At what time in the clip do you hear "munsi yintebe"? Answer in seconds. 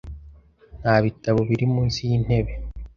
1.73-2.51